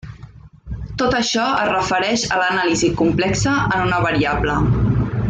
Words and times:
Tot 1.01 1.17
això 1.17 1.43
es 1.65 1.69
refereix 1.71 2.25
a 2.25 2.39
l'anàlisi 2.43 2.91
complexa 3.05 3.55
en 3.63 3.85
una 3.91 4.01
variable. 4.09 4.57